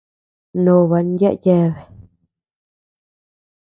Nooba 0.63 0.97
yaʼa 1.21 1.39
yeabea. 1.43 1.81